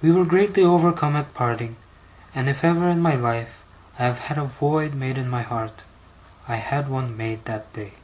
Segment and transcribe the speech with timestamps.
[0.00, 1.74] We were greatly overcome at parting;
[2.36, 3.64] and if ever, in my life,
[3.98, 5.82] I have had a void made in my heart,
[6.46, 7.94] I had one made that day.